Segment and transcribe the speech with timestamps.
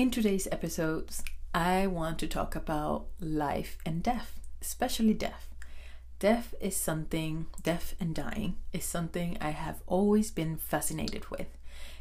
[0.00, 1.22] In today's episodes,
[1.52, 5.50] I want to talk about life and death, especially death.
[6.18, 11.48] Death is something, death and dying is something I have always been fascinated with.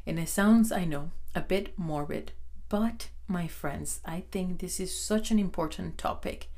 [0.06, 2.32] And it sounds, I know, a bit morbid,
[2.70, 6.50] but my friends, I think this is such an important topic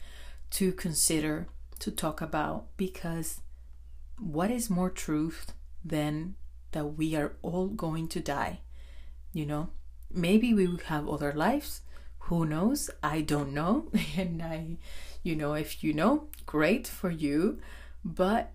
[0.52, 1.48] to consider,
[1.80, 3.42] to talk about, because
[4.20, 6.36] what is more truth than
[6.74, 8.60] that we are all going to die?
[9.34, 9.70] You know,
[10.14, 11.82] maybe we will have other lives.
[12.26, 12.90] Who knows?
[13.04, 13.92] I don't know.
[14.18, 14.78] And i
[15.24, 17.60] you know if you know great for you.
[18.04, 18.54] But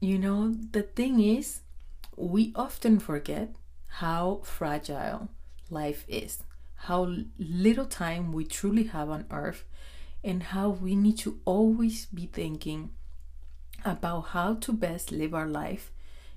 [0.00, 1.60] you know the thing is
[2.16, 3.54] we often forget
[3.86, 5.28] how fragile
[5.70, 6.42] life is
[6.88, 9.64] how little time we truly have on earth
[10.22, 12.90] and how we need to always be thinking
[13.84, 15.90] about how to best live our life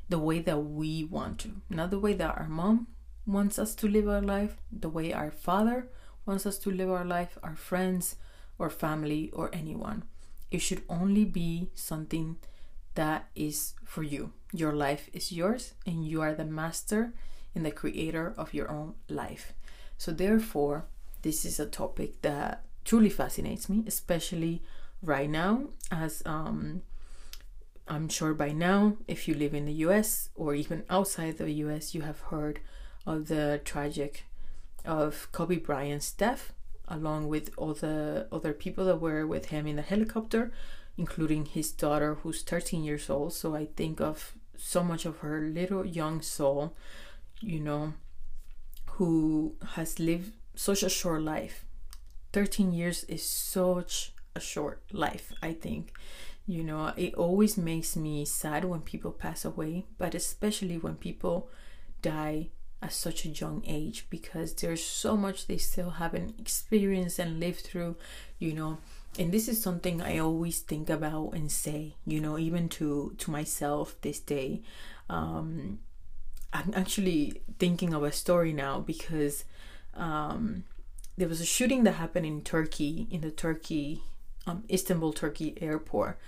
[0.07, 2.87] the way that we want to not the way that our mom
[3.27, 5.89] wants us to live our life, the way our Father
[6.25, 8.15] wants us to live our life, our friends
[8.57, 10.03] or family or anyone.
[10.49, 12.37] It should only be something
[12.95, 14.31] that is for you.
[14.53, 17.13] Your life is yours and you are the master
[17.53, 19.53] and the creator of your own life.
[19.97, 20.85] So, therefore,
[21.21, 24.63] this is a topic that truly fascinates me, especially
[25.01, 26.83] right now, as um,
[27.87, 31.95] I'm sure by now, if you live in the US or even outside the US,
[31.95, 32.59] you have heard
[33.07, 34.25] of the tragic
[34.85, 36.53] of Kobe Bryant's death,
[36.87, 40.51] along with all the other people that were with him in the helicopter,
[40.97, 43.33] including his daughter, who's 13 years old.
[43.33, 46.75] So I think of so much of her little young soul,
[47.39, 47.93] you know,
[48.91, 51.65] who has lived such a short life.
[52.33, 55.93] 13 years is such a short life, I think.
[56.45, 61.49] You know, it always makes me sad when people pass away, but especially when people
[62.01, 62.49] die
[62.81, 67.61] at such a young age because there's so much they still haven't experienced and lived
[67.61, 67.95] through,
[68.39, 68.77] you know.
[69.17, 73.31] And this is something I always think about and say, you know, even to to
[73.31, 74.61] myself this day.
[75.09, 75.79] Um,
[76.53, 79.43] I'm actually thinking of a story now because
[79.95, 80.63] um,
[81.17, 84.01] there was a shooting that happened in Turkey, in the Turkey,
[84.45, 86.19] um, Istanbul, Turkey airport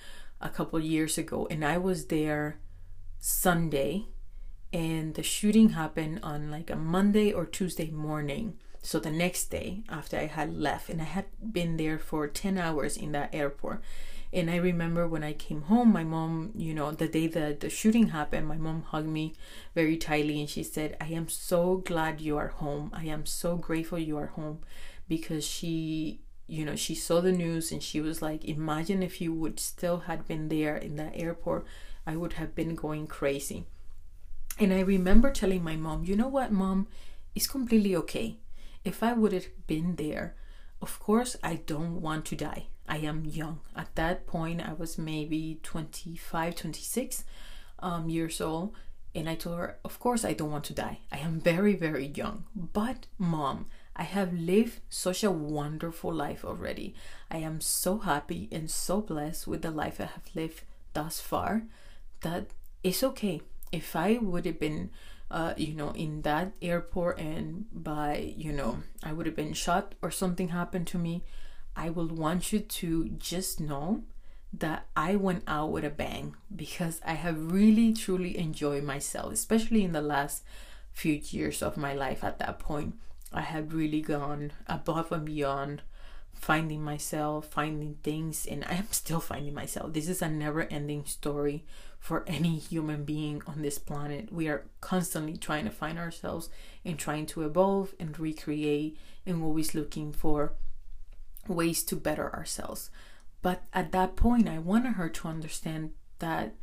[0.41, 2.59] a couple years ago, and I was there
[3.19, 4.05] Sunday
[4.71, 8.55] and the shooting happened on like a Monday or Tuesday morning.
[8.81, 12.57] So the next day after I had left, and I had been there for 10
[12.57, 13.81] hours in that airport.
[14.31, 17.69] And I remember when I came home, my mom, you know, the day that the
[17.69, 19.33] shooting happened, my mom hugged me
[19.73, 22.91] very tightly and she said, I am so glad you are home.
[22.93, 24.59] I am so grateful you are home
[25.07, 29.33] because she, you know, she saw the news and she was like, Imagine if you
[29.33, 31.65] would still had been there in that airport,
[32.05, 33.65] I would have been going crazy.
[34.59, 36.87] And I remember telling my mom, you know what, mom,
[37.33, 38.37] it's completely okay.
[38.83, 40.35] If I would have been there,
[40.81, 42.67] of course, I don't want to die.
[42.87, 43.61] I am young.
[43.75, 47.23] At that point, I was maybe 25, 26
[47.79, 48.73] um, years old.
[49.15, 50.99] And I told her, Of course, I don't want to die.
[51.11, 52.43] I am very, very young.
[52.53, 56.95] But, mom, I have lived such a wonderful life already.
[57.31, 61.63] I am so happy and so blessed with the life I have lived thus far
[62.21, 62.47] that
[62.83, 64.89] it's okay if I would have been,
[65.31, 69.95] uh, you know, in that airport and by, you know, I would have been shot
[70.01, 71.23] or something happened to me,
[71.75, 74.03] I will want you to just know
[74.51, 79.83] that I went out with a bang because I have really truly enjoyed myself, especially
[79.83, 80.43] in the last
[80.91, 82.95] few years of my life at that point.
[83.31, 85.83] I have really gone above and beyond
[86.33, 89.93] finding myself, finding things, and I am still finding myself.
[89.93, 91.65] This is a never ending story
[91.99, 94.31] for any human being on this planet.
[94.31, 96.49] We are constantly trying to find ourselves
[96.85, 100.53] and trying to evolve and recreate and always looking for
[101.47, 102.89] ways to better ourselves.
[103.41, 106.55] But at that point, I wanted her to understand that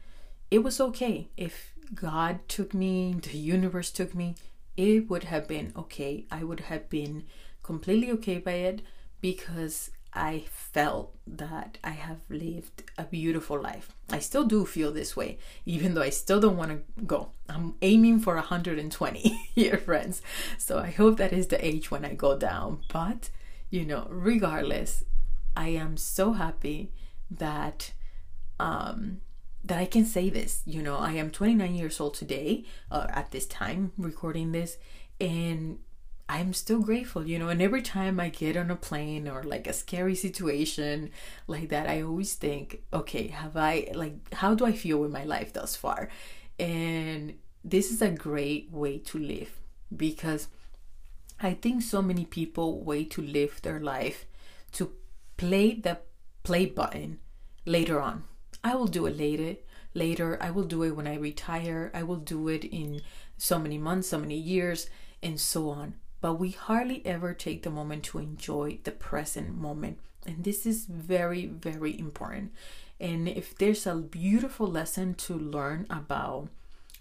[0.50, 4.36] it was okay if God took me, the universe took me,
[4.76, 6.26] it would have been okay.
[6.30, 7.24] I would have been
[7.62, 8.82] completely okay by it
[9.20, 13.92] because I felt that I have lived a beautiful life.
[14.10, 17.30] I still do feel this way, even though I still don't want to go.
[17.48, 20.22] I'm aiming for 120 year friends.
[20.58, 22.80] So I hope that is the age when I go down.
[22.92, 23.28] But,
[23.70, 25.04] you know, regardless,
[25.54, 26.92] I am so happy
[27.30, 27.92] that
[28.58, 29.20] um
[29.64, 30.62] that I can say this.
[30.64, 34.78] You know, I am 29 years old today uh, at this time recording this
[35.20, 35.78] and
[36.28, 37.48] I'm still grateful, you know.
[37.48, 41.10] And every time I get on a plane or like a scary situation
[41.46, 45.24] like that, I always think, okay, have I, like, how do I feel with my
[45.24, 46.08] life thus far?
[46.58, 47.34] And
[47.64, 49.60] this is a great way to live
[49.96, 50.48] because
[51.40, 54.26] I think so many people wait to live their life
[54.72, 54.92] to
[55.36, 55.98] play the
[56.42, 57.20] play button
[57.64, 58.24] later on.
[58.64, 59.60] I will do it later.
[59.94, 61.90] Later, I will do it when I retire.
[61.94, 63.00] I will do it in
[63.38, 64.90] so many months, so many years,
[65.22, 65.94] and so on
[66.26, 69.96] but we hardly ever take the moment to enjoy the present moment.
[70.26, 72.50] And this is very, very important.
[72.98, 76.48] And if there's a beautiful lesson to learn about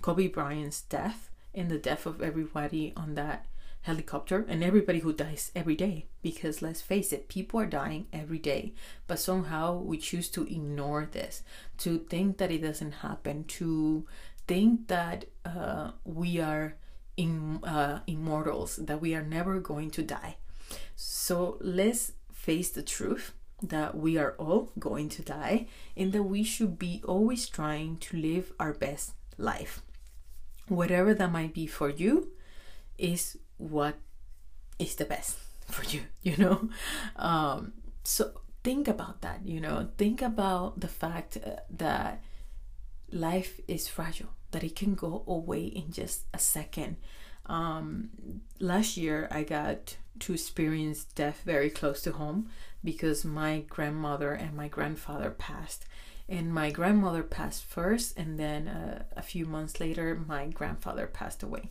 [0.04, 3.48] Kobe Bryant's death and the death of everybody on that
[3.82, 8.38] helicopter and everybody who dies every day, because let's face it, people are dying every
[8.38, 8.76] day,
[9.08, 11.42] but somehow we choose to ignore this,
[11.80, 14.06] to think that it doesn't happen, to
[14.46, 16.76] think that uh, we are
[17.18, 20.38] in, uh, immortals, that we are never going to die.
[20.96, 26.44] So let's face the truth that we are all going to die and that we
[26.44, 29.82] should be always trying to live our best life.
[30.68, 32.32] Whatever that might be for you
[32.98, 33.96] is what
[34.80, 36.70] is the best for you, you know?
[37.16, 37.74] Um,
[38.04, 38.32] so
[38.64, 39.90] think about that, you know?
[39.98, 42.22] Think about the fact uh, that
[43.12, 46.96] life is fragile that it can go away in just a second.
[47.46, 48.10] Um,
[48.62, 52.48] last year, I got to experience death very close to home
[52.82, 55.86] because my grandmother and my grandfather passed.
[56.30, 61.44] And my grandmother passed first, and then uh, a few months later, my grandfather passed
[61.44, 61.70] away.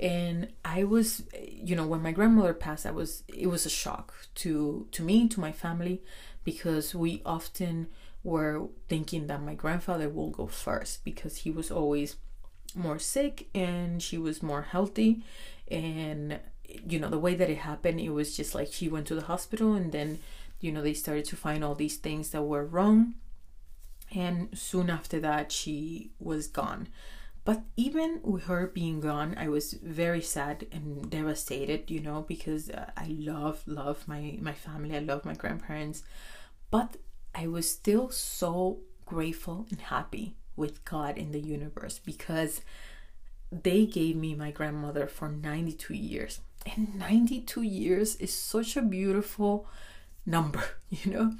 [0.00, 1.22] And I was,
[1.68, 5.28] you know, when my grandmother passed, I was, it was a shock to to me,
[5.28, 6.02] to my family,
[6.44, 7.88] because we often
[8.26, 12.16] were thinking that my grandfather will go first because he was always
[12.74, 15.22] more sick and she was more healthy.
[15.70, 16.40] And
[16.84, 19.26] you know the way that it happened it was just like she went to the
[19.32, 20.18] hospital and then
[20.60, 23.14] you know they started to find all these things that were wrong.
[24.12, 26.88] And soon after that she was gone.
[27.44, 32.70] But even with her being gone i was very sad and devastated you know because
[32.70, 34.96] uh, i love love my my family.
[34.96, 36.02] I love my grandparents.
[36.72, 36.96] But
[37.36, 42.62] I was still so grateful and happy with God in the universe because
[43.52, 46.40] they gave me my grandmother for 92 years.
[46.74, 49.68] And 92 years is such a beautiful
[50.24, 51.34] number, you know?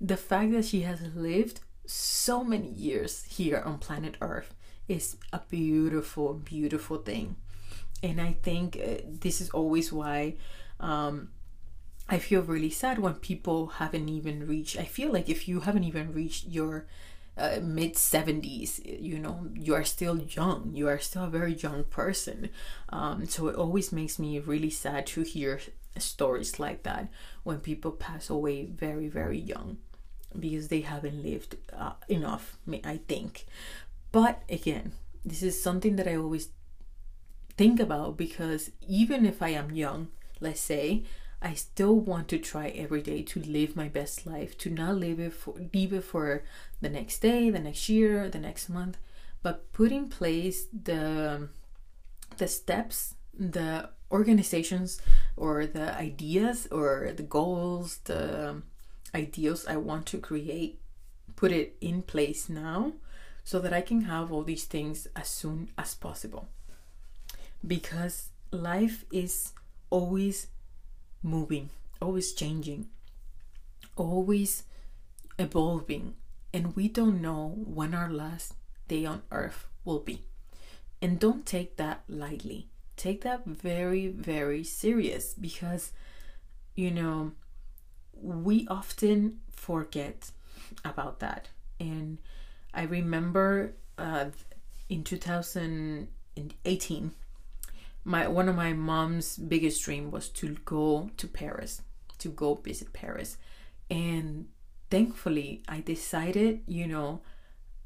[0.00, 4.54] The fact that she has lived so many years here on planet Earth
[4.86, 7.36] is a beautiful, beautiful thing.
[8.02, 10.36] And I think uh, this is always why
[10.78, 11.30] um,
[12.08, 14.78] I feel really sad when people haven't even reached.
[14.78, 16.86] I feel like if you haven't even reached your
[17.36, 20.70] uh, mid 70s, you know, you are still young.
[20.74, 22.48] You are still a very young person.
[22.88, 25.60] Um, so it always makes me really sad to hear
[25.98, 27.08] stories like that
[27.42, 29.78] when people pass away very, very young
[30.38, 33.46] because they haven't lived uh, enough, I think.
[34.12, 34.92] But again,
[35.24, 36.48] this is something that I always
[37.56, 40.08] think about because even if I am young,
[40.40, 41.04] let's say,
[41.40, 45.20] I still want to try every day to live my best life, to not live
[45.20, 46.42] it for leave it for
[46.80, 48.98] the next day, the next year, the next month,
[49.42, 51.48] but put in place the
[52.36, 55.00] the steps, the organizations
[55.36, 58.62] or the ideas or the goals, the
[59.14, 60.80] ideals I want to create,
[61.36, 62.94] put it in place now
[63.44, 66.48] so that I can have all these things as soon as possible.
[67.66, 69.52] Because life is
[69.90, 70.48] always
[71.22, 71.70] moving,
[72.00, 72.88] always changing,
[73.96, 74.64] always
[75.38, 76.14] evolving,
[76.52, 78.54] and we don't know when our last
[78.86, 80.24] day on earth will be.
[81.00, 82.66] And don't take that lightly.
[82.96, 85.92] Take that very, very serious because,
[86.74, 87.32] you know,
[88.20, 90.32] we often forget
[90.84, 91.48] about that.
[91.78, 92.18] And
[92.74, 94.30] I remember uh,
[94.88, 97.12] in 2018,
[98.08, 101.82] my one of my mom's biggest dream was to go to Paris,
[102.18, 103.36] to go visit Paris.
[103.90, 104.48] And
[104.90, 107.20] thankfully I decided, you know,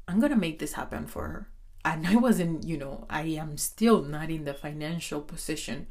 [0.07, 1.49] I'm gonna make this happen for her.
[1.85, 5.87] And I wasn't, you know, I am still not in the financial position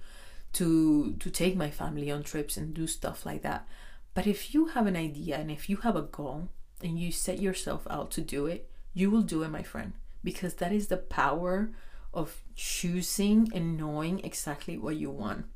[0.54, 3.68] to to take my family on trips and do stuff like that.
[4.14, 6.48] But if you have an idea and if you have a goal
[6.82, 9.92] and you set yourself out to do it, you will do it, my friend,
[10.24, 11.70] because that is the power
[12.12, 15.46] of choosing and knowing exactly what you want.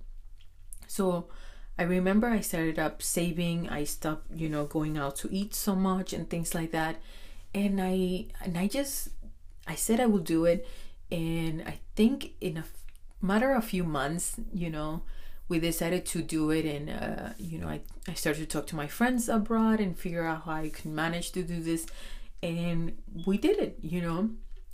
[0.86, 1.28] So
[1.78, 5.74] I remember I started up saving, I stopped, you know, going out to eat so
[5.74, 6.96] much and things like that.
[7.54, 9.08] And I and I just
[9.66, 10.66] I said I will do it
[11.10, 12.64] and I think in a
[13.20, 15.02] matter of few months, you know,
[15.48, 18.76] we decided to do it and uh, you know I, I started to talk to
[18.76, 21.86] my friends abroad and figure out how i can manage to do this
[22.42, 22.96] and
[23.26, 24.30] we did it you know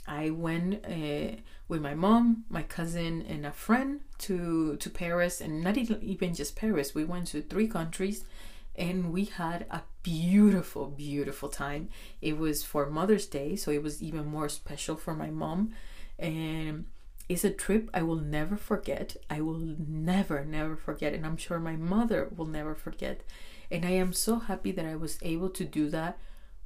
[0.06, 1.36] i went uh,
[1.72, 6.54] with my mom my cousin and a friend to to paris and not even just
[6.54, 8.24] paris we went to three countries
[8.76, 11.88] and we had a beautiful beautiful time
[12.20, 15.72] it was for mother's day so it was even more special for my mom
[16.18, 16.84] and
[17.26, 19.16] it's a trip I will never forget.
[19.30, 21.14] I will never, never forget.
[21.14, 23.22] And I'm sure my mother will never forget.
[23.70, 26.18] And I am so happy that I was able to do that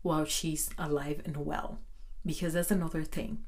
[0.03, 1.79] while she's alive and well.
[2.25, 3.45] Because that's another thing.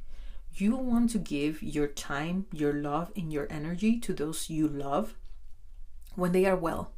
[0.61, 5.15] You want to give your time, your love, and your energy to those you love
[6.17, 6.93] when they are well.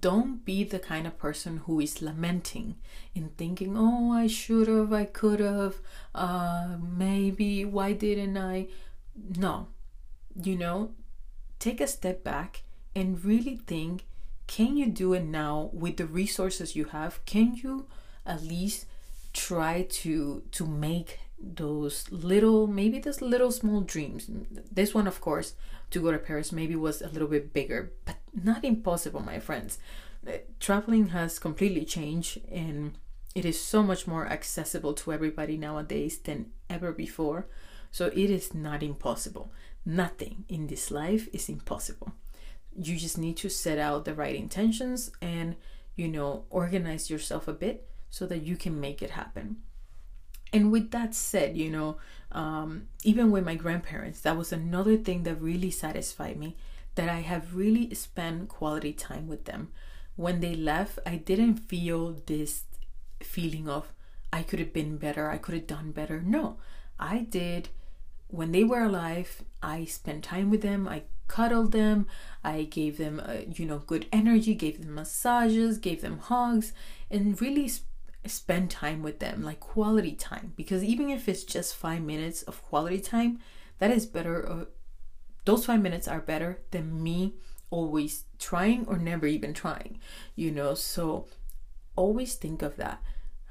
[0.00, 2.76] Don't be the kind of person who is lamenting
[3.14, 5.76] and thinking, oh, I should have, I could have,
[6.14, 8.68] uh, maybe, why didn't I?
[9.36, 9.68] no,
[10.42, 10.92] you know,
[11.58, 12.62] take a step back
[12.94, 14.06] and really think
[14.46, 17.24] can you do it now with the resources you have?
[17.26, 17.86] Can you
[18.24, 18.86] at least
[19.32, 24.28] try to to make those little maybe those little small dreams
[24.72, 25.54] this one of course
[25.90, 29.78] to go to paris maybe was a little bit bigger but not impossible my friends
[30.26, 32.98] uh, traveling has completely changed and
[33.34, 37.46] it is so much more accessible to everybody nowadays than ever before
[37.90, 39.50] so it is not impossible.
[39.84, 42.12] Nothing in this life is impossible.
[42.76, 45.56] You just need to set out the right intentions and,
[45.96, 49.58] you know, organize yourself a bit so that you can make it happen.
[50.52, 51.98] And with that said, you know,
[52.32, 56.56] um, even with my grandparents, that was another thing that really satisfied me
[56.94, 59.68] that I have really spent quality time with them.
[60.16, 62.64] When they left, I didn't feel this
[63.20, 63.92] feeling of
[64.32, 66.20] I could have been better, I could have done better.
[66.20, 66.58] No,
[66.98, 67.68] I did
[68.28, 70.86] when they were alive, I spent time with them.
[70.86, 72.06] I cuddled them.
[72.44, 76.72] I gave them, uh, you know, good energy, gave them massages, gave them hugs,
[77.10, 77.70] and really
[78.26, 80.52] spend time with them, like quality time.
[80.56, 83.40] Because even if it's just five minutes of quality time,
[83.78, 84.48] that is better.
[84.48, 84.64] Uh,
[85.44, 87.34] those five minutes are better than me
[87.70, 89.98] always trying or never even trying,
[90.34, 90.74] you know.
[90.74, 91.26] So
[91.96, 93.02] always think of that.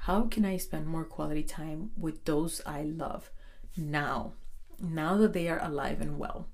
[0.01, 3.31] How can I spend more quality time with those I love
[3.75, 4.33] now?
[4.79, 6.47] now that they are alive and well.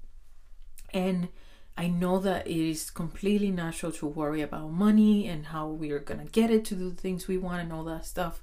[0.94, 1.30] And
[1.78, 6.00] I know that it is completely natural to worry about money and how we are
[6.00, 8.42] gonna get it to do the things we want and all that stuff.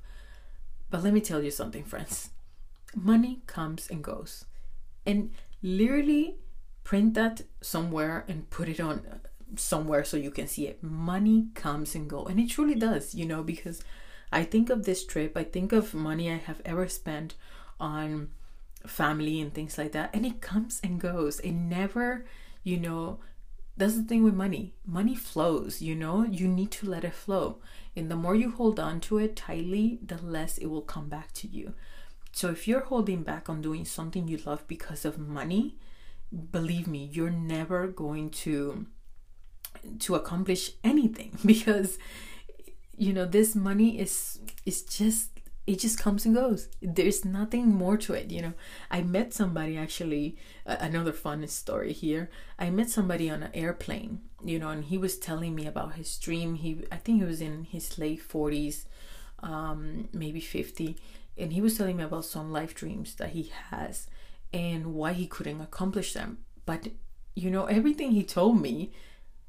[0.90, 2.30] But let me tell you something, friends.
[2.94, 4.44] Money comes and goes.
[5.06, 5.30] And
[5.62, 6.36] literally
[6.82, 9.18] print that somewhere and put it on uh,
[9.56, 10.82] somewhere so you can see it.
[10.82, 12.24] Money comes and go.
[12.24, 13.82] And it truly does, you know, because
[14.32, 17.34] I think of this trip, I think of money I have ever spent
[17.78, 18.30] on
[18.86, 22.24] family and things like that and it comes and goes it never
[22.62, 23.20] you know
[23.76, 24.74] that's the thing with money.
[24.84, 26.24] Money flows you know?
[26.24, 27.58] You need to let it flow.
[27.96, 31.32] And the more you hold on to it tightly the less it will come back
[31.34, 31.74] to you.
[32.32, 35.76] So if you're holding back on doing something you love because of money
[36.52, 38.86] believe me you're never going to
[39.98, 41.98] to accomplish anything because
[42.96, 46.68] you know this money is is just it just comes and goes.
[46.80, 48.54] There's nothing more to it, you know.
[48.90, 50.36] I met somebody actually,
[50.66, 52.30] uh, another fun story here.
[52.58, 56.16] I met somebody on an airplane, you know, and he was telling me about his
[56.18, 56.54] dream.
[56.56, 58.86] He, I think he was in his late 40s,
[59.42, 60.96] um, maybe 50,
[61.36, 64.06] and he was telling me about some life dreams that he has
[64.52, 66.38] and why he couldn't accomplish them.
[66.66, 66.88] But,
[67.34, 68.92] you know, everything he told me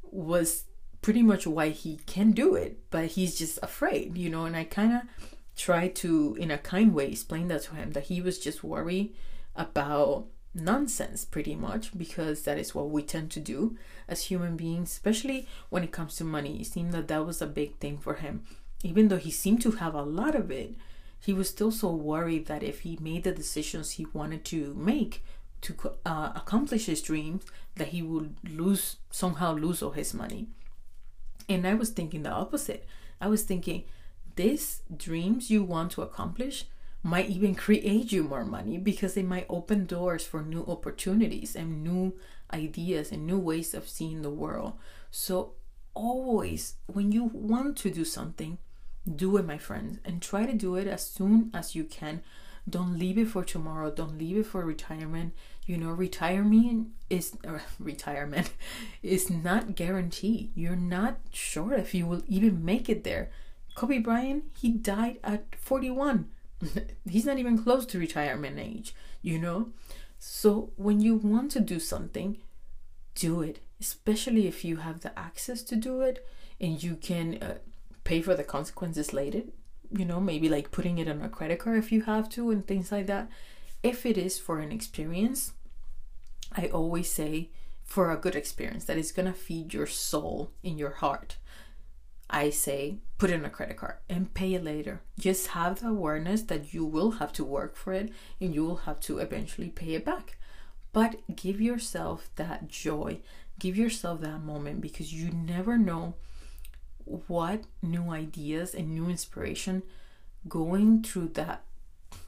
[0.03, 0.65] was
[1.01, 4.65] pretty much why he can do it, but he's just afraid, you know, and I
[4.65, 5.01] kind of
[5.55, 9.13] try to, in a kind way, explain that to him that he was just worried
[9.55, 13.77] about nonsense pretty much because that is what we tend to do
[14.08, 16.62] as human beings, especially when it comes to money.
[16.62, 18.43] It seemed that that was a big thing for him.
[18.84, 20.75] Even though he seemed to have a lot of it,
[21.20, 25.24] he was still so worried that if he made the decisions he wanted to make
[25.62, 30.48] to uh, accomplish his dreams, that he would lose somehow lose all his money.
[31.48, 32.86] And I was thinking the opposite.
[33.20, 33.84] I was thinking,
[34.35, 36.65] these dreams you want to accomplish
[37.03, 41.83] might even create you more money because they might open doors for new opportunities and
[41.83, 42.13] new
[42.53, 44.73] ideas and new ways of seeing the world.
[45.09, 45.53] So
[45.93, 48.57] always, when you want to do something,
[49.15, 52.21] do it, my friends, and try to do it as soon as you can.
[52.69, 53.89] Don't leave it for tomorrow.
[53.89, 55.33] Don't leave it for retirement.
[55.65, 57.35] You know, retirement is
[57.79, 58.53] retirement
[59.03, 60.51] is not guaranteed.
[60.53, 63.31] You're not sure if you will even make it there.
[63.75, 66.30] Kobe Bryant, he died at 41.
[67.10, 69.70] He's not even close to retirement age, you know?
[70.20, 72.38] So when you want to do something,
[73.16, 76.25] do it, especially if you have the access to do it
[76.60, 77.58] and you can uh,
[78.04, 79.42] pay for the consequences later.
[79.90, 82.66] You know, maybe like putting it on a credit card if you have to and
[82.66, 83.30] things like that.
[83.84, 85.54] If it is for an experience,
[86.56, 87.50] I always say
[87.84, 91.38] for a good experience that is gonna feed your soul in your heart.
[92.31, 95.01] I say put it on a credit card and pay it later.
[95.19, 98.77] Just have the awareness that you will have to work for it and you will
[98.77, 100.38] have to eventually pay it back.
[100.93, 103.19] But give yourself that joy,
[103.59, 106.15] give yourself that moment because you never know
[107.05, 109.83] what new ideas and new inspiration
[110.47, 111.63] going through that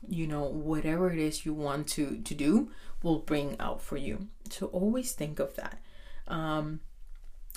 [0.07, 2.69] you know whatever it is you want to to do
[3.01, 5.79] will bring out for you so always think of that
[6.27, 6.79] um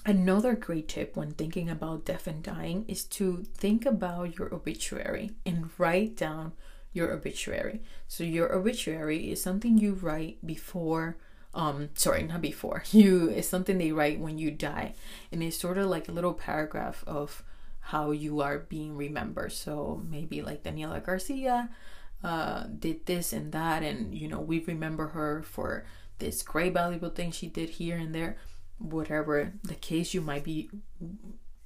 [0.06, 5.32] another great tip when thinking about death and dying is to think about your obituary
[5.44, 6.52] and write down
[6.92, 7.82] your obituary.
[8.06, 11.16] So your obituary is something you write before
[11.54, 12.84] um sorry not before.
[12.92, 14.94] You it's something they write when you die.
[15.32, 17.42] And it's sort of like a little paragraph of
[17.80, 19.52] how you are being remembered.
[19.52, 21.68] So maybe like daniela garcia
[22.22, 25.84] uh did this and that and you know we remember her for
[26.18, 28.36] this great valuable thing she did here and there
[28.78, 30.68] whatever the case you might be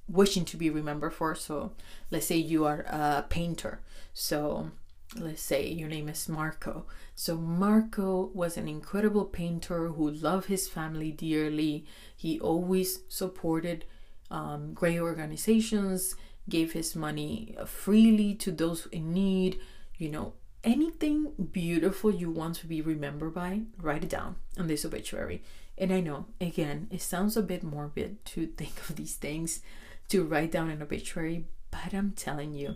[0.07, 1.71] wishing to be remembered for so
[2.09, 3.79] let's say you are a painter
[4.13, 4.71] so
[5.15, 6.85] let's say your name is Marco.
[7.15, 11.85] So Marco was an incredible painter who loved his family dearly.
[12.15, 13.85] He always supported
[14.29, 16.15] um, great organizations,
[16.47, 19.59] gave his money freely to those in need.
[19.97, 24.85] You know, anything beautiful you want to be remembered by, write it down on this
[24.85, 25.43] obituary.
[25.81, 29.61] And I know, again, it sounds a bit morbid to think of these things,
[30.09, 32.75] to write down an obituary, but I'm telling you,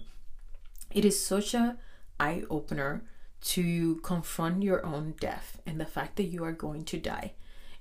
[0.91, 1.77] it is such a
[2.19, 3.03] eye opener
[3.41, 7.33] to confront your own death and the fact that you are going to die.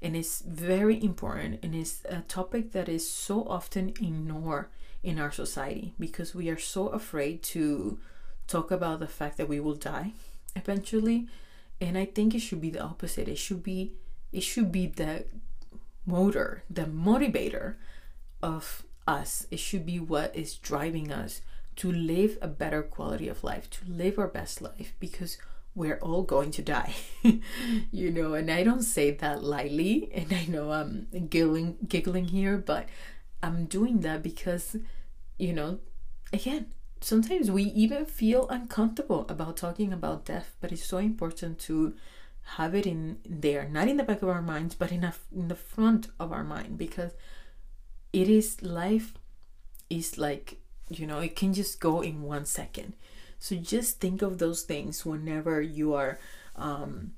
[0.02, 4.66] And it's very important and it's a topic that is so often ignored
[5.02, 7.98] in our society because we are so afraid to
[8.46, 10.12] talk about the fact that we will die
[10.54, 11.28] eventually.
[11.80, 13.26] And I think it should be the opposite.
[13.26, 13.94] It should be
[14.34, 15.24] it should be the
[16.04, 17.76] motor, the motivator
[18.42, 19.46] of us.
[19.50, 21.40] It should be what is driving us
[21.76, 25.38] to live a better quality of life, to live our best life, because
[25.74, 26.94] we're all going to die,
[27.90, 28.34] you know.
[28.34, 32.88] And I don't say that lightly, and I know I'm giggling, giggling here, but
[33.42, 34.76] I'm doing that because,
[35.38, 35.78] you know,
[36.32, 36.66] again,
[37.00, 41.94] sometimes we even feel uncomfortable about talking about death, but it's so important to
[42.44, 45.48] have it in there, not in the back of our minds, but in, a, in
[45.48, 47.12] the front of our mind, because
[48.12, 49.14] it is life
[49.90, 52.94] is like you know it can just go in one second.
[53.38, 56.18] So just think of those things whenever you are
[56.56, 57.12] um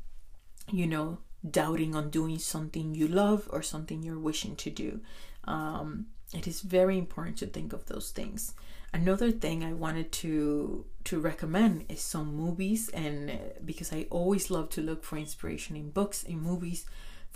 [0.71, 5.01] you know doubting on doing something you love or something you're wishing to do.
[5.45, 8.55] Um it is very important to think of those things
[9.01, 14.51] another thing i wanted to to recommend is some movies and uh, because i always
[14.51, 16.87] love to look for inspiration in books in movies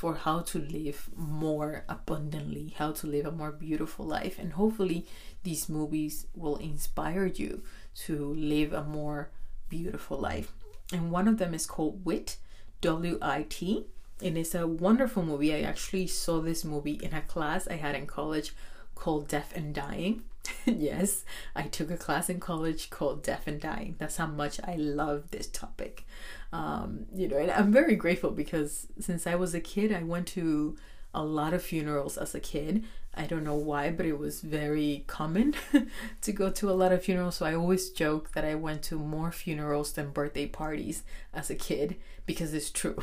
[0.00, 4.38] for how to live more abundantly, how to live a more beautiful life.
[4.38, 5.06] And hopefully,
[5.42, 7.62] these movies will inspire you
[8.06, 9.28] to live a more
[9.68, 10.54] beautiful life.
[10.90, 12.38] And one of them is called Wit,
[12.80, 13.88] W I T.
[14.22, 15.54] And it's a wonderful movie.
[15.54, 18.54] I actually saw this movie in a class I had in college
[18.94, 20.22] called Death and Dying.
[20.64, 21.24] yes,
[21.54, 23.96] I took a class in college called Death and Dying.
[23.98, 26.06] That's how much I love this topic
[26.52, 30.26] um, you know, and I'm very grateful because since I was a kid, I went
[30.28, 30.76] to
[31.14, 32.84] a lot of funerals as a kid.
[33.12, 35.54] I don't know why, but it was very common
[36.20, 37.36] to go to a lot of funerals.
[37.36, 41.02] So I always joke that I went to more funerals than birthday parties
[41.34, 42.96] as a kid because it's true.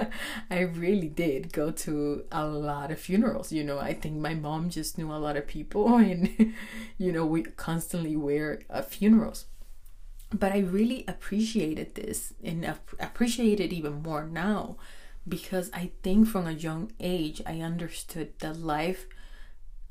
[0.50, 3.52] I really did go to a lot of funerals.
[3.52, 6.54] You know, I think my mom just knew a lot of people, and
[6.96, 9.46] you know, we constantly were at uh, funerals
[10.32, 12.64] but I really appreciated this and
[13.00, 14.76] appreciate it even more now
[15.26, 19.06] because I think from a young age I understood that life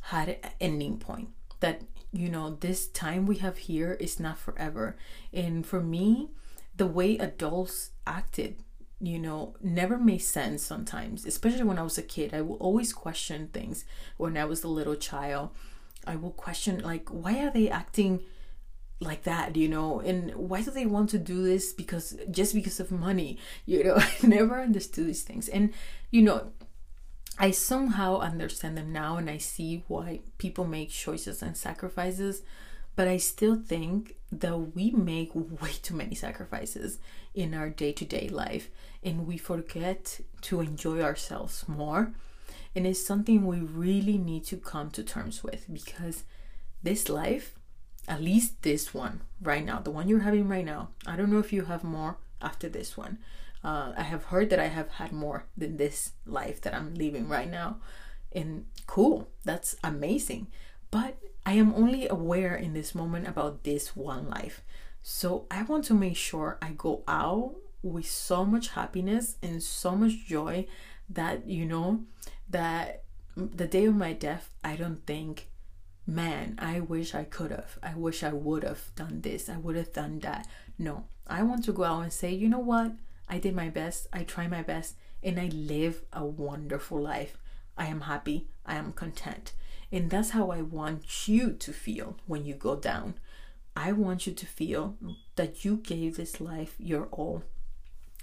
[0.09, 1.29] had an ending point.
[1.59, 4.95] That, you know, this time we have here is not forever.
[5.33, 6.29] And for me,
[6.75, 8.63] the way adults acted,
[9.01, 12.33] you know, never made sense sometimes, especially when I was a kid.
[12.33, 13.83] I will always question things
[14.17, 15.49] when I was a little child
[16.05, 18.21] I will question like why are they acting
[19.01, 22.81] like that, you know, and why do they want to do this because just because
[22.81, 23.95] of money, you know?
[24.23, 25.47] I never understood these things.
[25.47, 25.73] And
[26.11, 26.51] you know,
[27.41, 32.41] I somehow understand them now and I see why people make choices and sacrifices,
[32.97, 36.99] but I still think that we make way too many sacrifices
[37.33, 38.69] in our day to day life
[39.01, 42.11] and we forget to enjoy ourselves more.
[42.75, 46.25] And it's something we really need to come to terms with because
[46.83, 47.55] this life,
[48.05, 51.39] at least this one right now, the one you're having right now, I don't know
[51.39, 53.19] if you have more after this one,
[53.63, 57.27] uh, I have heard that I have had more than this life that I'm living
[57.27, 57.77] right now.
[58.31, 60.47] And cool, that's amazing.
[60.91, 64.61] But I am only aware in this moment about this one life.
[65.01, 69.95] So I want to make sure I go out with so much happiness and so
[69.95, 70.67] much joy
[71.09, 72.01] that, you know,
[72.49, 73.03] that
[73.35, 75.47] the day of my death, I don't think,
[76.05, 77.77] man, I wish I could have.
[77.81, 79.49] I wish I would have done this.
[79.49, 80.47] I would have done that.
[80.77, 82.91] No, I want to go out and say, you know what?
[83.29, 87.37] I did my best, I try my best, and I live a wonderful life.
[87.77, 89.53] I am happy, I am content.
[89.91, 93.15] And that's how I want you to feel when you go down.
[93.75, 94.97] I want you to feel
[95.35, 97.43] that you gave this life your all,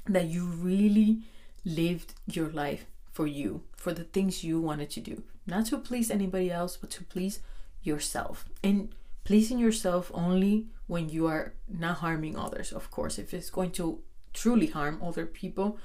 [0.06, 1.22] that you really
[1.64, 6.10] lived your life for you, for the things you wanted to do, not to please
[6.10, 7.40] anybody else, but to please
[7.82, 8.44] yourself.
[8.62, 13.18] And pleasing yourself only when you are not harming others, of course.
[13.18, 14.00] If it's going to
[14.36, 15.78] truly harm other people,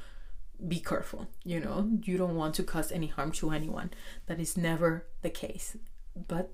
[0.68, 1.28] be careful.
[1.44, 3.92] You know, you don't want to cause any harm to anyone.
[4.28, 5.78] That is never the case.
[6.16, 6.52] But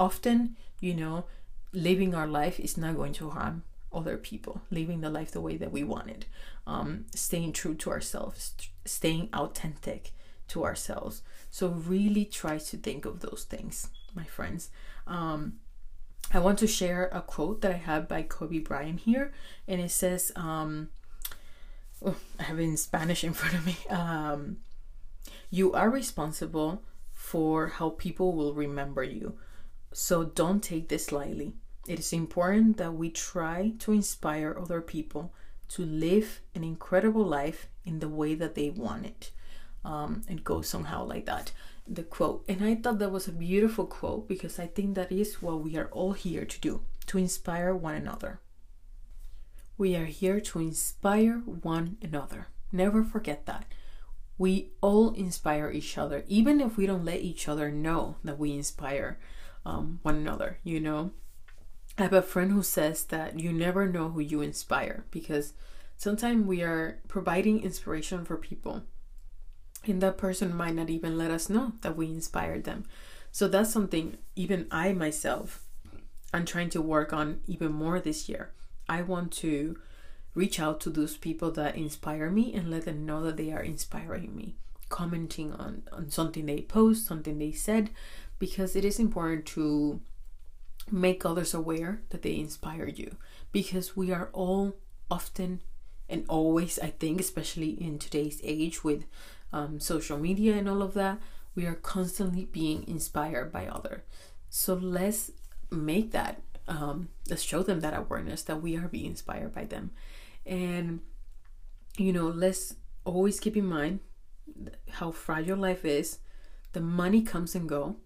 [0.00, 1.26] often, you know,
[1.72, 3.62] living our life is not going to harm
[3.92, 6.26] other people, living the life the way that we wanted,
[6.66, 10.12] um, staying true to ourselves, staying authentic
[10.48, 11.22] to ourselves.
[11.50, 14.70] So, really try to think of those things, my friends.
[15.06, 15.60] Um,
[16.32, 19.32] I want to share a quote that I have by Kobe Bryant here,
[19.66, 20.90] and it says, um,
[22.04, 23.76] I have it Spanish in front of me.
[23.90, 24.58] Um,
[25.50, 26.82] you are responsible
[27.12, 29.36] for how people will remember you.
[29.92, 31.54] So don't take this lightly.
[31.86, 35.32] It is important that we try to inspire other people
[35.70, 39.30] to live an incredible life in the way that they want it.
[39.84, 41.52] Um, it goes somehow like that.
[41.86, 42.44] The quote.
[42.48, 45.76] And I thought that was a beautiful quote because I think that is what we
[45.76, 48.40] are all here to do to inspire one another.
[49.78, 52.48] We are here to inspire one another.
[52.72, 53.64] Never forget that.
[54.36, 58.52] We all inspire each other, even if we don't let each other know that we
[58.52, 59.18] inspire
[59.64, 61.12] um, one another, you know?
[61.96, 65.54] I have a friend who says that you never know who you inspire because
[65.96, 68.82] sometimes we are providing inspiration for people
[69.86, 72.84] and that person might not even let us know that we inspired them.
[73.32, 75.64] So that's something even I myself
[76.32, 78.52] I'm trying to work on even more this year.
[78.88, 79.78] I want to
[80.34, 83.62] reach out to those people that inspire me and let them know that they are
[83.62, 84.56] inspiring me.
[84.88, 87.90] Commenting on, on something they post, something they said,
[88.38, 90.00] because it is important to
[90.90, 93.16] make others aware that they inspire you.
[93.52, 94.76] Because we are all
[95.10, 95.60] often
[96.08, 99.04] and always, I think, especially in today's age with
[99.52, 101.18] um, social media and all of that,
[101.54, 104.02] we are constantly being inspired by others.
[104.48, 105.32] So let's
[105.70, 109.90] make that um, let's show them that awareness that we are being inspired by them.
[110.46, 111.00] And
[111.96, 114.00] you know let's always keep in mind
[114.90, 116.18] how fragile life is.
[116.72, 117.96] The money comes and go.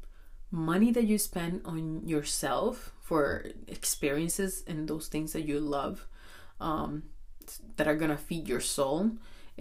[0.50, 6.06] Money that you spend on yourself for experiences and those things that you love
[6.60, 7.04] um,
[7.76, 9.12] that are gonna feed your soul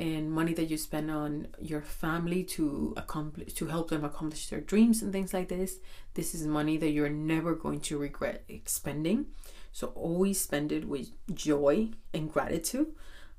[0.02, 4.62] and money that you spend on your family to accomplish to help them accomplish their
[4.72, 5.78] dreams and things like this
[6.14, 9.28] this is money that you're never going to regret spending
[9.72, 12.88] so always spend it with joy and gratitude.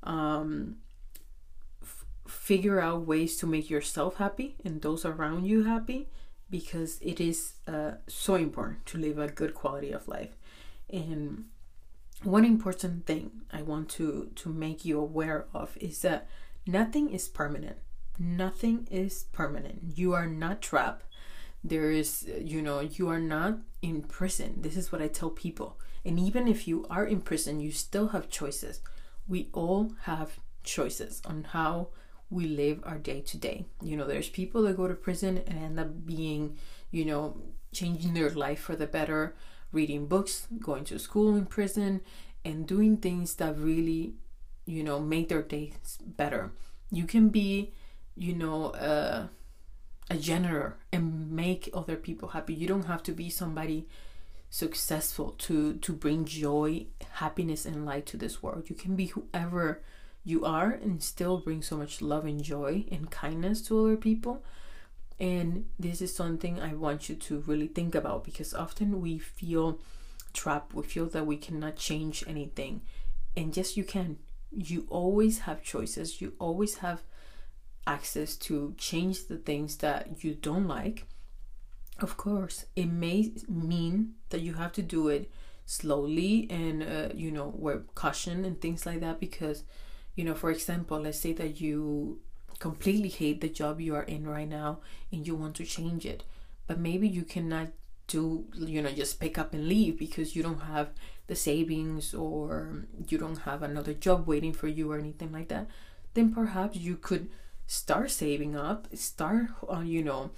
[0.01, 0.77] Um,
[1.81, 6.09] f- figure out ways to make yourself happy and those around you happy
[6.49, 10.35] because it is uh, so important to live a good quality of life.
[10.89, 11.45] And
[12.23, 16.27] one important thing I want to to make you aware of is that
[16.65, 17.77] nothing is permanent.
[18.19, 19.79] Nothing is permanent.
[19.95, 21.05] You are not trapped.
[21.63, 24.61] There is, you know, you are not in prison.
[24.61, 25.79] This is what I tell people.
[26.05, 28.81] And even if you are in prison, you still have choices.
[29.27, 31.89] We all have choices on how
[32.29, 33.65] we live our day to day.
[33.81, 36.57] You know, there's people that go to prison and end up being,
[36.91, 37.37] you know,
[37.73, 39.35] changing their life for the better
[39.71, 42.01] reading books, going to school in prison,
[42.45, 44.15] and doing things that really,
[44.65, 46.51] you know, make their days better.
[46.91, 47.73] You can be,
[48.15, 49.27] you know, uh,
[50.09, 52.53] a janitor and make other people happy.
[52.53, 53.87] You don't have to be somebody
[54.49, 58.69] successful to to bring joy happiness and light to this world.
[58.69, 59.81] You can be whoever
[60.23, 64.43] you are and still bring so much love and joy and kindness to other people.
[65.19, 69.79] And this is something i want you to really think about because often we feel
[70.33, 70.73] trapped.
[70.73, 72.81] We feel that we cannot change anything.
[73.35, 74.17] And yes you can
[74.55, 76.21] you always have choices.
[76.21, 77.03] You always have
[77.85, 81.05] access to change the things that you don't like.
[81.99, 85.29] Of course it may mean that you have to do it
[85.65, 89.63] slowly and uh, you know with caution and things like that because
[90.15, 92.19] you know for example let's say that you
[92.59, 94.79] completely hate the job you are in right now
[95.11, 96.23] and you want to change it
[96.67, 97.69] but maybe you cannot
[98.07, 100.89] do you know just pick up and leave because you don't have
[101.27, 105.67] the savings or you don't have another job waiting for you or anything like that
[106.13, 107.29] then perhaps you could
[107.65, 110.31] start saving up start uh, you know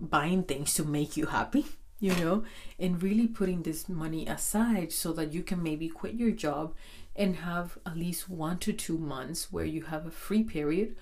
[0.00, 1.64] buying things to make you happy
[2.00, 2.44] you know
[2.78, 6.74] and really putting this money aside so that you can maybe quit your job
[7.16, 10.94] and have at least one to two months where you have a free period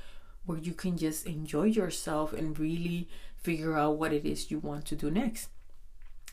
[0.46, 4.84] where you can just enjoy yourself and really figure out what it is you want
[4.86, 5.48] to do next.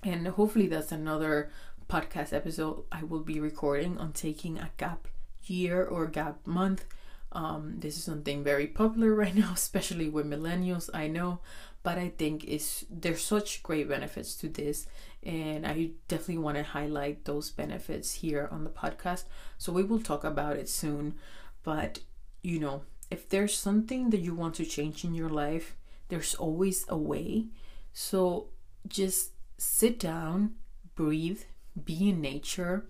[0.04, 1.52] And hopefully that's another
[1.94, 5.08] podcast episode i will be recording on taking a gap
[5.44, 6.86] year or gap month
[7.34, 10.90] um, this is something very popular right now, especially with millennials.
[10.94, 11.40] I know,
[11.82, 14.86] but I think it's there's such great benefits to this,
[15.24, 19.24] and I definitely want to highlight those benefits here on the podcast.
[19.58, 21.16] So we will talk about it soon.
[21.64, 22.00] But
[22.44, 25.76] you know, if there's something that you want to change in your life,
[26.10, 27.48] there's always a way.
[27.94, 28.50] So
[28.88, 30.56] just sit down,
[30.96, 31.42] breathe,
[31.86, 32.86] be in nature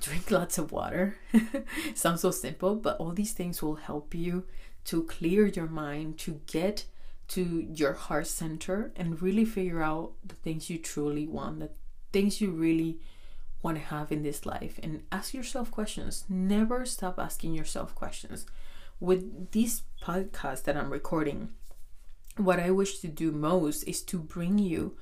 [0.00, 1.16] drink lots of water.
[1.94, 4.44] Sounds so simple, but all these things will help you
[4.84, 6.84] to clear your mind, to get
[7.28, 11.70] to your heart center and really figure out the things you truly want, the
[12.12, 13.00] things you really
[13.62, 14.78] want to have in this life.
[14.82, 16.24] And ask yourself questions.
[16.28, 18.46] Never stop asking yourself questions.
[19.00, 21.50] With these podcasts that I'm recording,
[22.36, 24.96] what I wish to do most is to bring you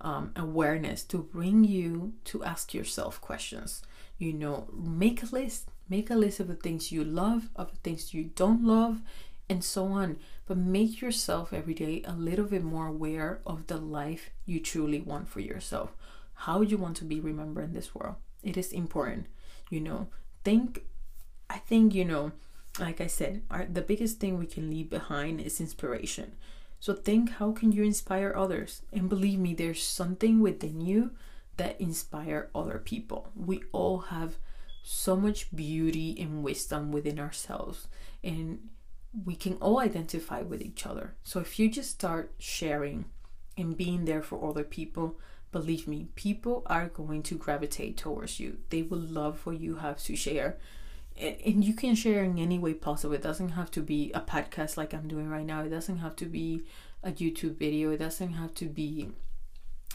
[0.00, 3.82] um, awareness, to bring you to ask yourself questions.
[4.18, 5.70] You know make a list.
[5.88, 9.00] Make a list of the things you love of the things you don't love
[9.48, 10.18] and so on.
[10.46, 15.00] But make yourself every day a little bit more aware of the life you truly
[15.00, 15.94] want for yourself.
[16.34, 18.16] How you want to be remembered in this world.
[18.42, 19.26] It is important
[19.70, 20.08] you know.
[20.44, 20.84] Think
[21.50, 22.32] i think you know
[22.78, 26.32] like i said our, the biggest thing we can leave behind is inspiration
[26.80, 31.12] so think how can you inspire others and believe me there's something within you
[31.58, 33.30] that inspire other people.
[33.36, 34.36] We all have
[34.82, 37.88] so much beauty and wisdom within ourselves,
[38.24, 38.70] and
[39.24, 41.14] we can all identify with each other.
[41.22, 43.04] So if you just start sharing
[43.56, 45.18] and being there for other people,
[45.52, 48.58] believe me, people are going to gravitate towards you.
[48.70, 50.58] They will love what you have to share.
[51.20, 53.14] And you can share in any way possible.
[53.14, 55.62] It doesn't have to be a podcast like I'm doing right now.
[55.62, 56.62] It doesn't have to be
[57.02, 57.90] a YouTube video.
[57.90, 59.10] It doesn't have to be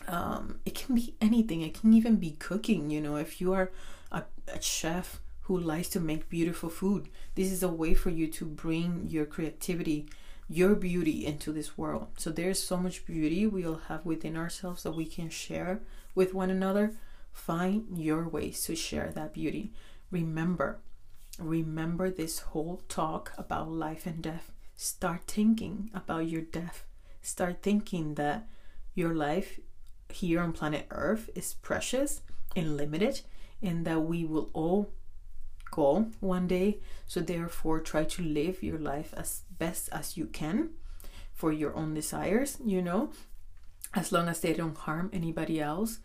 [0.08, 3.72] um, it can be anything it can even be cooking you know if you are
[4.12, 8.28] a, a chef who likes to make beautiful food this is a way for you
[8.28, 10.08] to bring your creativity
[10.50, 14.84] your beauty into this world so there's so much beauty we all have within ourselves
[14.84, 15.80] that we can share
[16.16, 16.94] with one another
[17.32, 19.72] find your ways to share that beauty
[20.12, 20.80] remember
[21.40, 26.86] remember this whole talk about life and death start thinking about your death
[27.22, 28.48] start thinking that
[28.94, 29.60] your life
[30.10, 32.22] here on planet Earth is precious
[32.56, 33.22] and limited,
[33.62, 34.92] and that we will all
[35.72, 36.80] go one day.
[37.08, 40.70] So, therefore, try to live your life as best as you can
[41.34, 43.10] for your own desires, you know,
[43.94, 46.00] as long as they don't harm anybody else.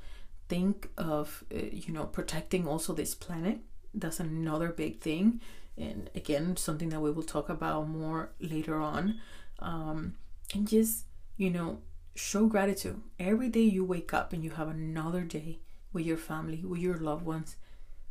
[0.48, 3.58] Think of, uh, you know, protecting also this planet.
[3.94, 5.40] That's another big thing.
[5.76, 9.20] And again, something that we will talk about more later on.
[9.60, 10.14] Um,
[10.54, 11.04] and just,
[11.36, 11.78] you know,
[12.14, 13.00] show gratitude.
[13.18, 15.58] Every day you wake up and you have another day
[15.92, 17.56] with your family, with your loved ones,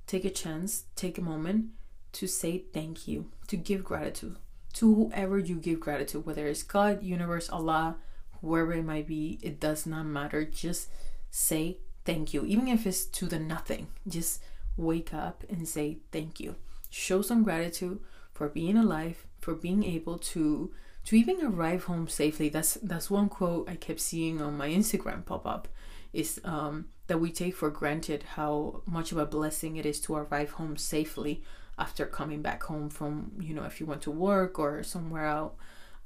[0.08, 1.68] take a chance, take a moment
[2.14, 4.38] to say thank you, to give gratitude
[4.78, 7.98] to whoever you give gratitude, whether it's God, universe, Allah,
[8.42, 10.46] whoever it might be, it does not matter.
[10.46, 10.90] Just
[11.32, 13.88] say thank you, even if it's to the nothing.
[14.08, 14.44] Just
[14.78, 16.56] wake up and say thank you.
[16.90, 18.00] Show some gratitude
[18.34, 20.72] for being alive, for being able to
[21.06, 22.50] to even arrive home safely.
[22.50, 25.68] That's that's one quote I kept seeing on my Instagram pop up
[26.14, 30.16] is um, that we take for granted how much of a blessing it is to
[30.16, 31.44] arrive home safely
[31.78, 35.56] after coming back home from you know if you went to work or somewhere out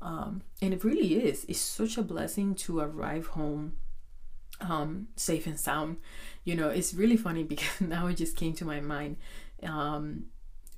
[0.01, 1.45] Um, and it really is.
[1.47, 3.73] It's such a blessing to arrive home
[4.62, 5.97] um, safe and sound.
[6.43, 9.17] You know, it's really funny because now it just came to my mind.
[9.63, 10.26] Um,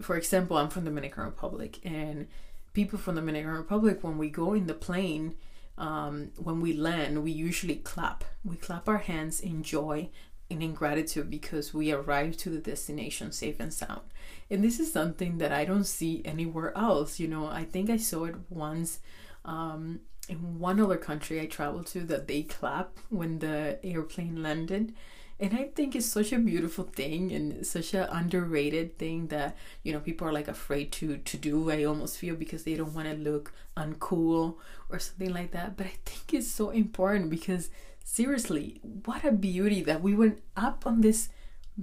[0.01, 2.27] for example, I'm from the Dominican Republic, and
[2.73, 5.35] people from the Dominican Republic, when we go in the plane,
[5.77, 8.23] um, when we land, we usually clap.
[8.43, 10.09] We clap our hands in joy
[10.49, 14.01] and in gratitude because we arrived to the destination safe and sound.
[14.49, 17.19] And this is something that I don't see anywhere else.
[17.19, 18.99] You know, I think I saw it once
[19.45, 24.93] um, in one other country I traveled to that they clap when the airplane landed.
[25.39, 29.91] And I think it's such a beautiful thing and such an underrated thing that, you
[29.91, 31.69] know, people are like afraid to to do.
[31.71, 34.55] I almost feel because they don't want to look uncool
[34.89, 35.75] or something like that.
[35.75, 37.69] But I think it's so important because
[38.03, 41.29] seriously, what a beauty that we went up on this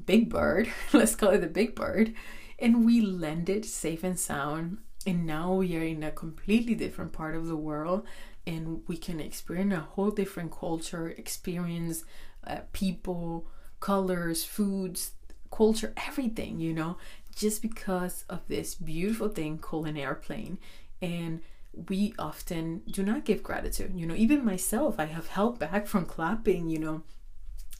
[0.06, 2.14] big bird, let's call it the big bird,
[2.58, 4.78] and we landed safe and sound.
[5.06, 8.06] And now we are in a completely different part of the world
[8.46, 12.04] and we can experience a whole different culture, experience
[12.46, 13.46] uh, people,
[13.80, 15.12] colors, foods,
[15.50, 16.96] culture, everything, you know,
[17.34, 20.58] just because of this beautiful thing called an airplane.
[21.02, 21.40] And
[21.88, 23.92] we often do not give gratitude.
[23.94, 27.02] You know, even myself, I have held back from clapping, you know.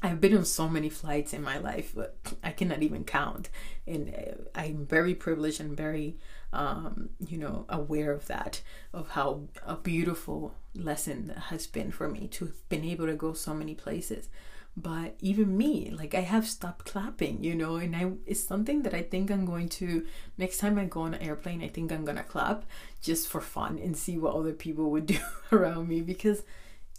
[0.02, 3.50] I've been on so many flights in my life, but I cannot even count.
[3.86, 6.16] And uh, I'm very privileged and very
[6.52, 12.28] um, you know, aware of that, of how a beautiful lesson has been for me
[12.28, 14.28] to have been able to go so many places.
[14.76, 18.94] But even me, like I have stopped clapping, you know, and I it's something that
[18.94, 20.06] I think I'm going to
[20.38, 22.64] next time I go on an airplane, I think I'm gonna clap
[23.02, 25.18] just for fun and see what other people would do
[25.52, 26.44] around me because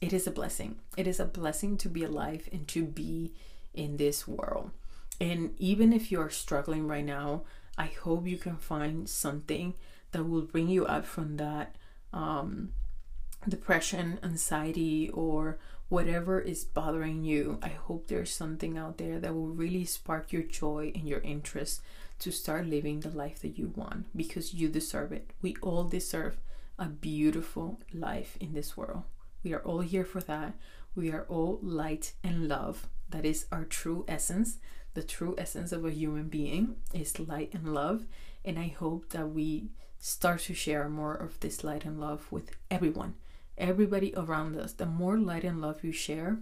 [0.02, 0.78] it is a blessing.
[0.98, 3.34] It is a blessing to be alive and to be
[3.74, 4.72] in this world.
[5.22, 7.44] And even if you're struggling right now,
[7.78, 9.74] I hope you can find something
[10.12, 11.76] that will bring you up from that
[12.14, 12.74] um,
[13.48, 15.58] depression, anxiety, or
[15.90, 17.60] whatever is bothering you.
[17.62, 21.82] I hope there's something out there that will really spark your joy and your interest
[22.20, 25.32] to start living the life that you want because you deserve it.
[25.42, 26.38] We all deserve
[26.78, 29.04] a beautiful life in this world.
[29.44, 30.54] We are all here for that.
[30.96, 32.88] We are all light and love.
[33.10, 34.58] That is our true essence
[34.94, 38.06] the true essence of a human being is light and love.
[38.44, 42.52] And I hope that we start to share more of this light and love with
[42.70, 43.16] everyone,
[43.58, 44.74] everybody around us.
[44.74, 46.40] The more light and love you share,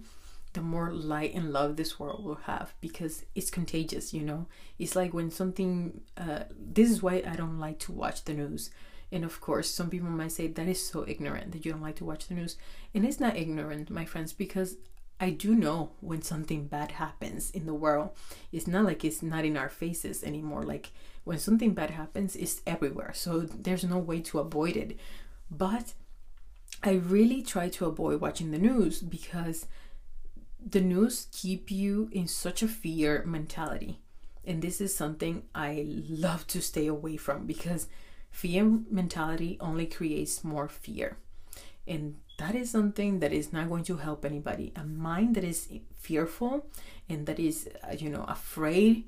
[0.52, 4.46] the more light and love this world will have because it's contagious, you know?
[4.78, 8.70] It's like when something, uh, this is why I don't like to watch the news.
[9.12, 11.96] And of course, some people might say that is so ignorant that you don't like
[11.96, 12.56] to watch the news.
[12.94, 14.76] And it's not ignorant, my friends, because
[15.20, 18.10] I do know when something bad happens in the world.
[18.50, 20.62] It's not like it's not in our faces anymore.
[20.62, 20.92] Like
[21.24, 23.12] when something bad happens, it's everywhere.
[23.12, 24.98] So there's no way to avoid it.
[25.50, 25.92] But
[26.82, 29.66] I really try to avoid watching the news because
[30.64, 34.00] the news keep you in such a fear mentality.
[34.46, 37.88] And this is something I love to stay away from because
[38.30, 41.18] fear mentality only creates more fear.
[41.86, 44.72] And that is something that is not going to help anybody.
[44.74, 46.66] A mind that is fearful
[47.06, 49.04] and that is, uh, you know, afraid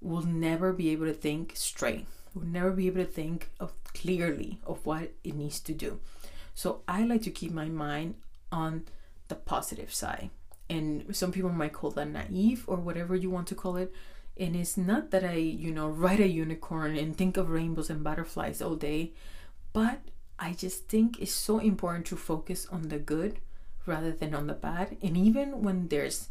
[0.00, 4.60] will never be able to think straight, will never be able to think of clearly
[4.64, 5.98] of what it needs to do.
[6.54, 8.14] So I like to keep my mind
[8.52, 8.84] on
[9.26, 10.30] the positive side.
[10.70, 13.92] And some people might call that naive or whatever you want to call it.
[14.38, 18.04] And it's not that I, you know, ride a unicorn and think of rainbows and
[18.04, 19.12] butterflies all day,
[19.72, 20.02] but
[20.38, 23.40] I just think it's so important to focus on the good
[23.86, 24.96] rather than on the bad.
[25.02, 26.28] And even when there's,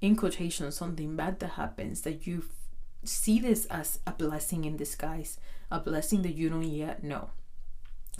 [0.00, 4.76] in quotation, something bad that happens, that you f- see this as a blessing in
[4.76, 5.38] disguise,
[5.70, 7.30] a blessing that you don't yet know.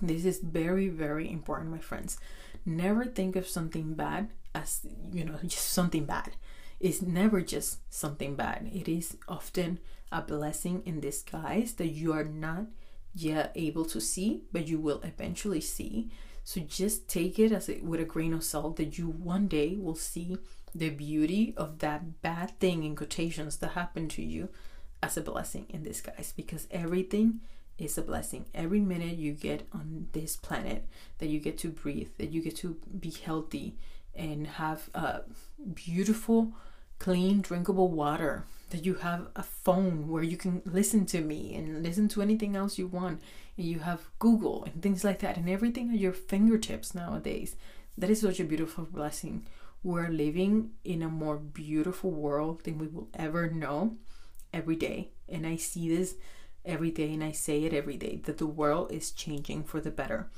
[0.01, 2.19] This is very, very important, my friends.
[2.67, 6.33] Never think of something bad as, you know, just something bad.
[6.81, 8.71] It's never just something bad.
[8.73, 9.79] It is often
[10.13, 12.67] a blessing in disguise that you are not
[13.15, 16.11] yet able to see, but you will eventually see.
[16.43, 19.77] So just take it as it with a grain of salt that you one day
[19.77, 20.37] will see
[20.75, 24.49] the beauty of that bad thing in quotations that happened to you
[25.03, 27.41] as a blessing in disguise because everything
[27.79, 28.47] is a blessing.
[28.55, 30.87] Every minute you get on this planet
[31.19, 33.77] that you get to breathe, that you get to be healthy
[34.15, 35.23] and have a
[35.73, 36.53] beautiful,
[36.99, 41.83] clean, drinkable water that you have a phone where you can listen to me and
[41.83, 43.21] listen to anything else you want.
[43.57, 47.57] And you have Google and things like that, and everything at your fingertips nowadays.
[47.97, 49.47] That is such a beautiful blessing.
[49.83, 53.97] We're living in a more beautiful world than we will ever know
[54.53, 55.11] every day.
[55.29, 56.15] And I see this
[56.65, 59.91] every day and I say it every day that the world is changing for the
[59.91, 60.31] better.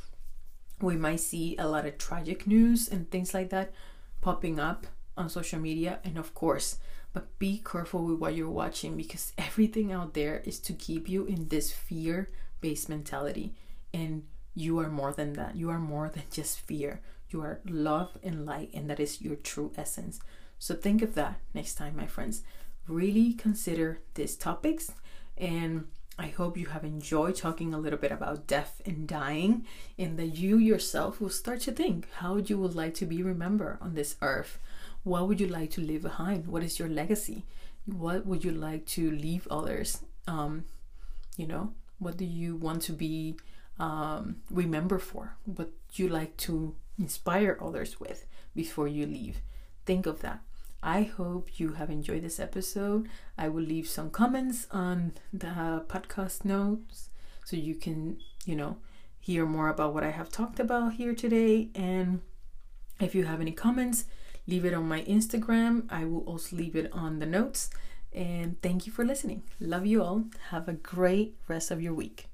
[0.81, 3.73] we might see a lot of tragic news and things like that
[4.21, 4.87] popping up
[5.17, 6.79] on social media and of course
[7.17, 11.25] but be careful with what you're watching because everything out there is to keep you
[11.25, 12.29] in this fear
[12.61, 13.55] based mentality
[13.95, 15.57] and you are more than that.
[15.57, 17.01] You are more than just fear.
[17.31, 20.21] You are love and light and that is your true essence.
[20.59, 22.43] So think of that next time my friends.
[22.87, 24.93] Really consider these topics
[25.39, 25.87] and
[26.19, 29.67] I hope you have enjoyed talking a little bit about death and dying,
[29.99, 33.77] and that you yourself will start to think how you would like to be remembered
[33.83, 34.59] on this earth.
[35.07, 36.49] What would you like to leave behind?
[36.49, 37.45] What is your legacy?
[37.85, 40.03] What would you like to leave others?
[40.27, 40.65] Um,
[41.37, 43.37] you know, what do you want to be
[43.79, 45.37] um, remembered for?
[45.45, 48.27] What you like to inspire others with
[48.57, 49.43] before you leave?
[49.85, 50.41] Think of that.
[50.83, 53.09] I hope you have enjoyed this episode.
[53.39, 57.11] I will leave some comments on the podcast notes
[57.45, 58.79] so you can, you know,
[59.21, 61.69] hear more about what I have talked about here today.
[61.77, 62.23] And
[62.99, 64.07] if you have any comments,
[64.47, 65.87] leave it on my Instagram.
[65.91, 67.71] I will also leave it on the notes.
[68.13, 69.43] And thank you for listening.
[69.61, 70.25] Love you all.
[70.51, 72.27] Have a great rest of your week.